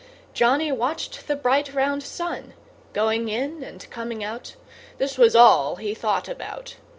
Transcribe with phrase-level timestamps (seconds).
[0.33, 2.55] Johnny watched the bright round sun
[2.91, 4.55] Going in and coming out;
[4.97, 6.75] This was all he thought about.